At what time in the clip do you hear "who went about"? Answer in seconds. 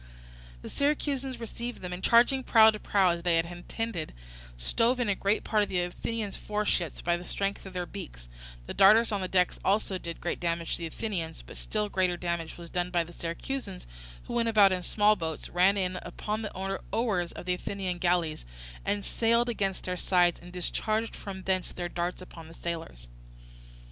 14.23-14.71